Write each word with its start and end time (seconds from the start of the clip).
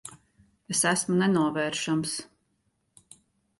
Es 0.75 0.81
esmu 0.91 1.17
nenovēršams. 1.19 2.17